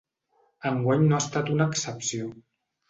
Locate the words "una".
1.59-1.69